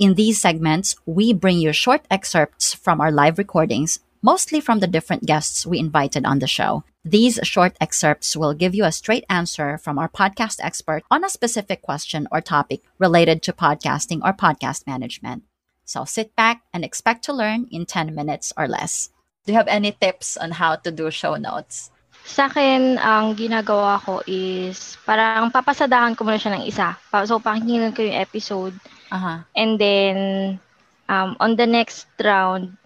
[0.00, 4.86] In these segments, we bring you short excerpts from our live recordings, mostly from the
[4.86, 6.84] different guests we invited on the show.
[7.04, 11.28] These short excerpts will give you a straight answer from our podcast expert on a
[11.28, 15.42] specific question or topic related to podcasting or podcast management.
[15.84, 19.10] So sit back and expect to learn in 10 minutes or less.
[19.44, 21.90] Do you have any tips on how to do show notes?
[22.24, 26.94] Sa akin, ang ginagawa ko is parang papasadahan ko muna siya ng isa.
[27.26, 28.76] So, pakinggan ko yung episode.
[29.10, 29.42] Uh-huh.
[29.56, 30.16] And then,
[31.10, 32.76] um, on the next round,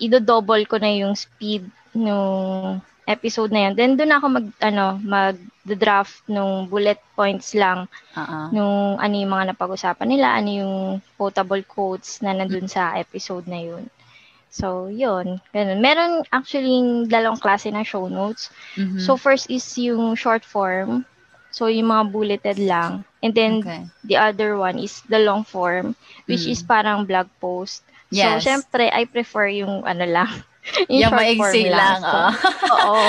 [0.00, 3.74] ido-double ko na yung speed nung episode na yun.
[3.78, 7.86] Then, doon ako mag, ano, mag-draft nung bullet points lang.
[8.14, 8.50] Uh-uh.
[8.54, 10.74] Nung ano yung mga napag-usapan nila, ano yung
[11.18, 13.86] quotable quotes na nandun sa episode na yun.
[14.50, 15.38] So, yun.
[15.54, 15.78] Ganun.
[15.78, 18.50] Meron actually dalawang klase ng show notes.
[18.74, 18.98] Mhm.
[18.98, 21.06] So, first is yung short form.
[21.50, 23.02] So, yung mga bulleted lang.
[23.22, 23.82] And then, Okay.
[24.04, 25.94] the other one is the long form,
[26.26, 26.52] which Mm.
[26.52, 27.82] is parang blog post.
[28.10, 28.42] Yes.
[28.42, 30.30] So, syempre, I prefer yung ano lang.
[30.92, 32.30] Yung short maigsi form lang, So, oh.
[32.76, 33.06] oo.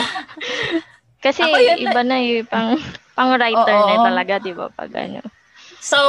[1.19, 2.77] Kasi Ako yun na- iba na yung pang,
[3.13, 3.87] pang writer Oo.
[3.91, 4.71] na talaga, di ba?
[4.71, 5.21] Pag ano.
[5.77, 5.99] So,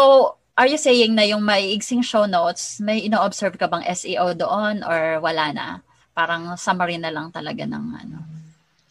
[0.56, 5.20] are you saying na yung maiigsing show notes, may ino-observe ka bang SEO doon or
[5.24, 5.66] wala na?
[6.12, 8.18] Parang summary na lang talaga ng ano.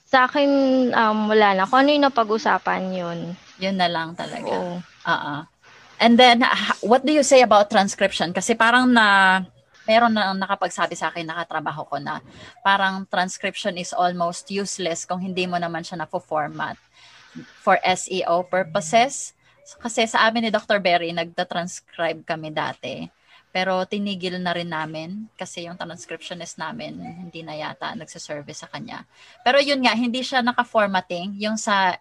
[0.10, 0.50] Sa akin,
[0.92, 1.64] um, wala na.
[1.70, 3.20] Kung ano yung napag-usapan yun.
[3.62, 4.52] Yun na lang talaga.
[4.52, 4.82] Oo.
[5.08, 5.36] Oo.
[6.02, 8.34] And then, ha- what do you say about transcription?
[8.34, 9.40] Kasi parang na,
[9.86, 12.20] meron na nakapagsabi sa akin, nakatrabaho ko na,
[12.66, 16.76] parang transcription is almost useless kung hindi mo naman siya na-format
[17.62, 19.38] for SEO purposes.
[19.80, 20.82] Kasi sa amin ni Dr.
[20.82, 23.08] Berry, nagda-transcribe kami dati.
[23.52, 26.96] Pero tinigil na rin namin kasi yung transcriptionist namin
[27.28, 29.04] hindi na yata nagsiservice sa kanya.
[29.44, 31.36] Pero yun nga, hindi siya naka-formatting.
[31.36, 32.00] Yung sa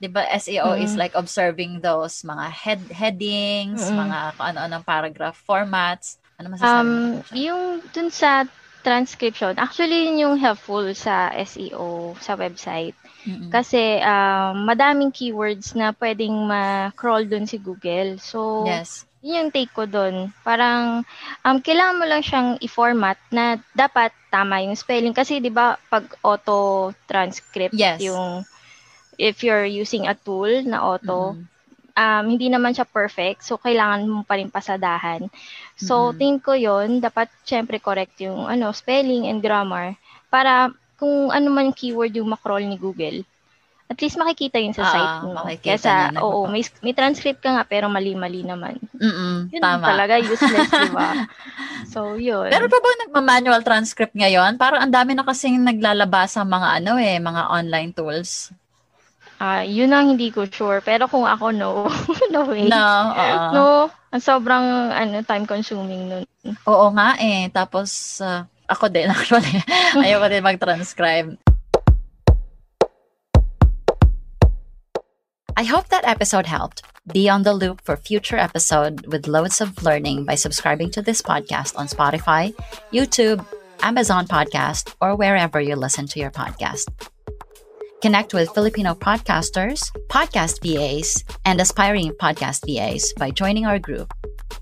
[0.00, 0.98] 'di ba SEO is Mm.
[0.98, 4.08] like observing those mga head headings, Mm.
[4.08, 6.16] mga kung ano-anong paragraph formats.
[6.40, 6.90] Ano masasabi Um,
[7.36, 8.48] yung dun sa
[8.80, 12.96] transcription, actually yun yung helpful sa SEO, sa website.
[13.50, 18.18] Kasi um, madaming keywords na pwedeng ma-crawl dun si Google.
[18.18, 19.04] So, yes.
[19.22, 20.32] yun yung take ko dun.
[20.46, 21.02] Parang,
[21.44, 25.12] um, kailangan mo lang siyang i-format na dapat tama yung spelling.
[25.14, 28.00] Kasi, di ba, pag auto-transcript Yes.
[28.00, 28.44] yung,
[29.18, 31.46] if you're using a tool na auto, Mm-mm.
[31.96, 33.44] um, hindi naman siya perfect.
[33.44, 35.28] So, kailangan mo pa rin pasadahan.
[35.76, 36.16] So, Mhm.
[36.16, 39.96] tingin ko yon dapat syempre correct yung ano, spelling and grammar
[40.30, 40.70] para
[41.00, 43.24] kung ano man yung keyword yung macroll ni Google.
[43.90, 45.32] At least makikita yun sa Ah, site mo.
[45.58, 46.22] Kesa, na.
[46.22, 48.78] oo, may, may transcript ka nga pero mali-mali naman.
[48.94, 49.82] Mm-mm, Yun tama.
[49.82, 51.10] talaga useless, di ba?
[51.90, 52.46] So, yun.
[52.46, 54.54] Pero pa ba nagma-manual transcript ngayon?
[54.60, 58.54] Parang ang dami na kasing naglalabas sa mga ano eh, mga online tools.
[59.40, 60.84] Ah, yun ang hindi ko sure.
[60.84, 61.88] Pero kung ako, no.
[62.32, 62.68] no way.
[62.68, 62.78] No,
[63.10, 63.38] oo.
[63.50, 63.64] No,
[64.12, 64.62] ang sobrang
[64.92, 66.24] ano, time consuming nun.
[66.68, 67.48] Oo nga eh.
[67.50, 69.60] Tapos, ah, ako din actually.
[69.98, 71.36] Din mag-transcribe.
[75.60, 76.82] I hope that episode helped.
[77.12, 81.20] Be on the loop for future episode with loads of learning by subscribing to this
[81.20, 82.54] podcast on Spotify,
[82.94, 83.44] YouTube,
[83.82, 86.88] Amazon Podcast, or wherever you listen to your podcast.
[88.00, 94.12] Connect with Filipino podcasters, podcast VAs, and aspiring podcast VAs by joining our group.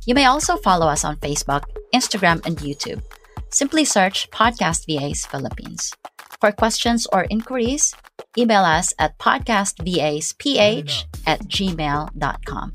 [0.06, 1.62] You may also follow us on Facebook,
[1.94, 3.02] Instagram, and YouTube.
[3.50, 5.92] Simply search Podcast VAs Philippines.
[6.40, 7.94] For questions or inquiries,
[8.36, 12.72] email us at podcastvasph at gmail.com.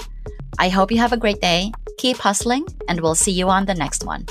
[0.59, 3.73] I hope you have a great day, keep hustling, and we'll see you on the
[3.73, 4.25] next one.